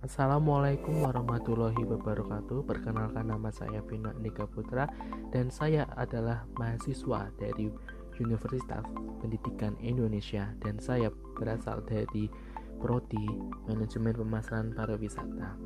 [0.00, 4.88] Assalamualaikum warahmatullahi wabarakatuh Perkenalkan nama saya Bina Nika Putra
[5.28, 7.68] Dan saya adalah mahasiswa dari
[8.16, 8.80] Universitas
[9.20, 12.32] Pendidikan Indonesia Dan saya berasal dari
[12.80, 13.28] Prodi
[13.68, 15.60] Manajemen Pemasaran Pariwisata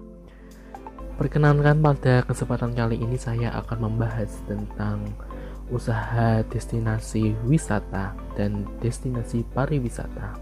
[1.15, 5.15] Perkenalkan pada kesempatan kali ini saya akan membahas tentang
[5.71, 10.35] usaha destinasi wisata dan destinasi pariwisata.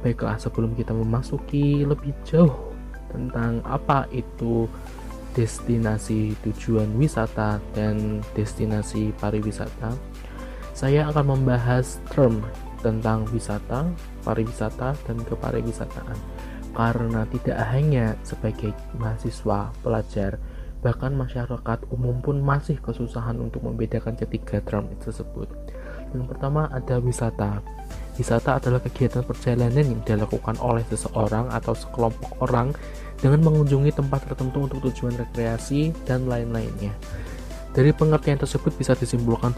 [0.00, 2.69] Baiklah, sebelum kita memasuki lebih jauh
[3.10, 4.70] tentang apa itu
[5.34, 9.94] destinasi tujuan wisata dan destinasi pariwisata.
[10.74, 12.42] Saya akan membahas term
[12.80, 13.84] tentang wisata,
[14.24, 16.16] pariwisata, dan kepariwisataan.
[16.72, 20.40] Karena tidak hanya sebagai mahasiswa, pelajar,
[20.80, 25.50] bahkan masyarakat umum pun masih kesusahan untuk membedakan ketiga term tersebut.
[26.16, 27.60] Yang pertama ada wisata.
[28.18, 32.74] Wisata adalah kegiatan perjalanan yang dilakukan oleh seseorang atau sekelompok orang
[33.20, 36.92] dengan mengunjungi tempat tertentu untuk tujuan rekreasi dan lain-lainnya.
[37.70, 39.54] Dari pengertian tersebut bisa disimpulkan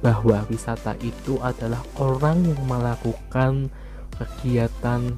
[0.00, 3.68] bahwa wisata itu adalah orang yang melakukan
[4.16, 5.12] kegiatan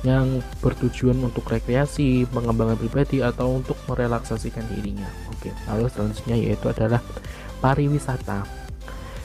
[0.00, 5.04] yang bertujuan untuk rekreasi, pengembangan pribadi, atau untuk merelaksasikan dirinya.
[5.28, 7.04] Oke, lalu selanjutnya yaitu adalah
[7.60, 8.59] pariwisata.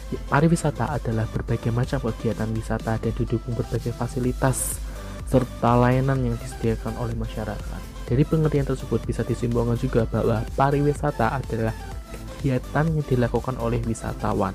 [0.06, 4.78] Pariwisata adalah berbagai macam kegiatan wisata dan didukung berbagai fasilitas
[5.26, 7.82] serta layanan yang disediakan oleh masyarakat.
[8.06, 11.74] Dari pengertian tersebut bisa disimpulkan juga bahwa pariwisata adalah
[12.14, 14.54] kegiatan yang dilakukan oleh wisatawan.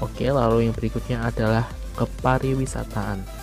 [0.00, 1.68] Oke, lalu yang berikutnya adalah
[2.00, 3.37] kepariwisataan.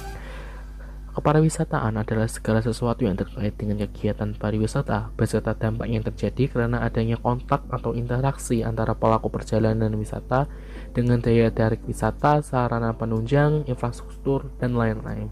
[1.15, 7.15] Kepariwisataan adalah segala sesuatu yang terkait dengan kegiatan pariwisata beserta dampak yang terjadi karena adanya
[7.15, 10.43] kontak atau interaksi antara pelaku perjalanan wisata
[10.91, 15.31] dengan daya tarik wisata, sarana penunjang, infrastruktur, dan lain-lain.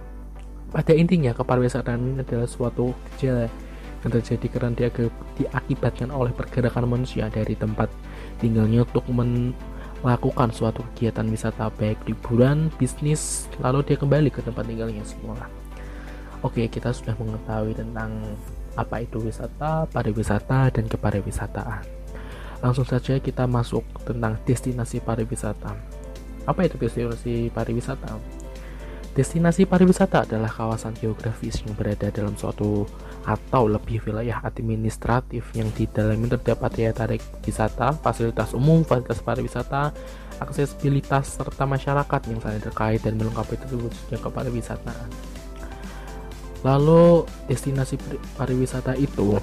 [0.72, 3.52] Pada intinya, kepariwisataan adalah suatu gejala
[4.08, 4.88] yang terjadi karena dia
[5.36, 7.92] diakibatkan oleh pergerakan manusia dari tempat
[8.40, 15.04] tinggalnya untuk melakukan suatu kegiatan wisata baik liburan, bisnis, lalu dia kembali ke tempat tinggalnya
[15.04, 15.63] semula.
[16.44, 18.12] Oke, kita sudah mengetahui tentang
[18.76, 21.88] apa itu wisata, pariwisata, dan kepariwisataan.
[22.60, 25.72] Langsung saja kita masuk tentang destinasi pariwisata.
[26.44, 28.20] Apa itu destinasi pariwisata?
[29.14, 32.84] Destinasi pariwisata adalah kawasan geografis yang berada dalam suatu
[33.24, 39.96] atau lebih wilayah administratif yang di dalamnya terdapat daya tarik wisata, fasilitas umum, fasilitas pariwisata,
[40.44, 45.08] aksesibilitas, serta masyarakat yang saling terkait dan melengkapi terwujudnya kepariwisataan.
[46.64, 48.00] Lalu destinasi
[48.40, 49.36] pariwisata itu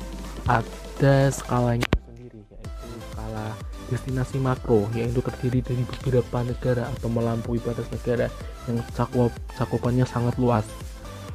[0.49, 3.47] ada skalanya sendiri yaitu skala
[3.93, 8.33] destinasi makro yaitu terdiri dari beberapa negara atau melampaui batas negara
[8.65, 10.65] yang cakup cakupannya sangat luas.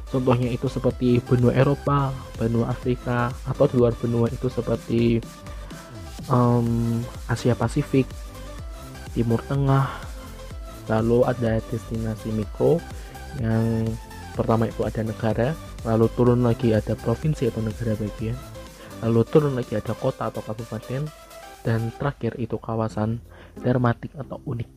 [0.06, 5.18] Contohnya itu seperti benua Eropa, benua Afrika, atau di luar benua itu seperti
[6.30, 8.06] um, Asia Pasifik,
[9.14, 9.90] Timur Tengah.
[10.86, 12.78] Lalu ada destinasi mikro
[13.42, 13.90] yang
[14.36, 15.56] pertama itu ada negara
[15.88, 18.36] lalu turun lagi ada provinsi atau negara bagian
[19.00, 21.08] lalu turun lagi ada kota atau kabupaten
[21.66, 23.18] dan terakhir itu kawasan
[23.58, 24.70] dermatik atau unik.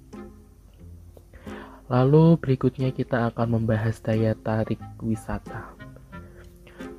[1.89, 5.69] Lalu berikutnya kita akan membahas daya tarik wisata.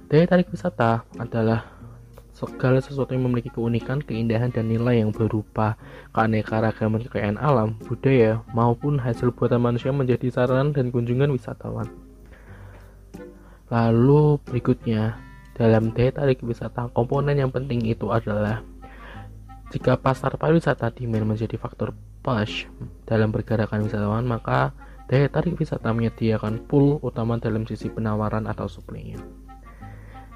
[0.06, 1.66] Daya tarik wisata adalah
[2.34, 5.78] segala sesuatu yang memiliki keunikan, keindahan, dan nilai yang berupa
[6.16, 11.86] keanekaragaman kekayaan alam, budaya, maupun hasil buatan manusia menjadi saran dan kunjungan wisatawan.
[13.70, 15.14] Lalu berikutnya,
[15.54, 18.66] dalam daya tarik wisata, komponen yang penting itu adalah
[19.70, 21.94] jika pasar pariwisata demand menjadi faktor
[22.26, 22.66] push
[23.06, 24.74] dalam pergerakan wisatawan, maka
[25.06, 29.22] daya tarik wisata menyediakan pool utama dalam sisi penawaran atau suplainya.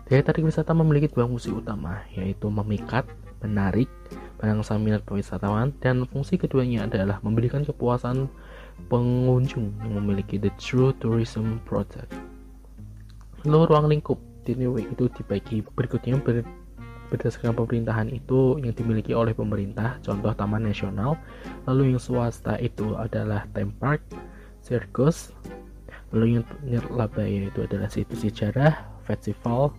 [0.07, 3.03] Daya tarik wisata memiliki dua fungsi utama, yaitu memikat,
[3.43, 3.91] menarik,
[4.39, 8.31] merangsang minat wisatawan, dan fungsi keduanya adalah memberikan kepuasan
[8.87, 12.24] pengunjung yang memiliki the true tourism product.
[13.45, 16.45] Lalu ruang lingkup di New Week itu dibagi berikutnya ber,
[17.13, 21.21] berdasarkan pemerintahan itu yang dimiliki oleh pemerintah, contoh Taman Nasional.
[21.69, 24.01] Lalu yang swasta itu adalah theme park,
[24.65, 25.37] sirkus.
[26.17, 29.77] Lalu yang nirlabaya itu adalah situs sejarah, festival.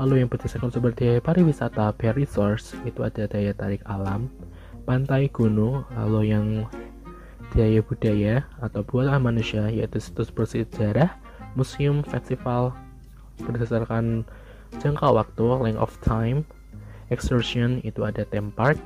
[0.00, 4.32] Lalu yang berdasarkan daya pariwisata, Bear Resource itu ada daya tarik alam,
[4.88, 5.84] pantai gunung.
[5.92, 6.46] Lalu yang
[7.52, 11.12] daya budaya atau buatan manusia yaitu situs bersejarah,
[11.58, 12.72] museum festival
[13.42, 14.24] berdasarkan
[14.80, 16.44] jangka waktu length of time
[17.12, 18.80] excursion itu ada theme park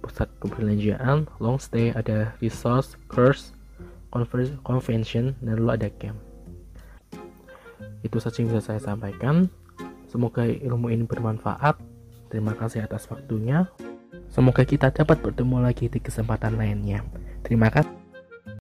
[0.00, 3.52] pusat perbelanjaan long stay ada resource course
[4.64, 6.18] convention dan lalu ada camp
[8.02, 9.46] itu saja yang bisa saya sampaikan
[10.12, 11.80] Semoga ilmu ini bermanfaat.
[12.28, 13.64] Terima kasih atas waktunya.
[14.28, 17.00] Semoga kita dapat bertemu lagi di kesempatan lainnya.
[17.40, 18.01] Terima kasih.